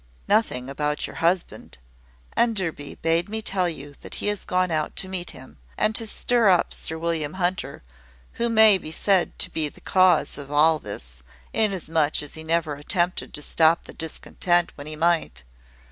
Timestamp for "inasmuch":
11.53-12.23